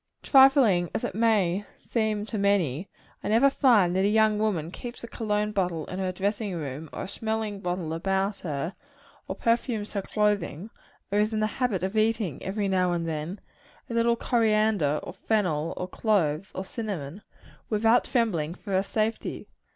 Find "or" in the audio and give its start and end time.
6.91-7.03, 9.27-9.35, 11.11-11.19, 15.03-15.13, 15.77-15.87, 16.55-16.65